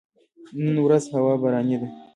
نن 0.63 0.75
ورځ 0.85 1.03
هوا 1.15 1.33
باراني 1.41 1.77
ده 1.81 1.87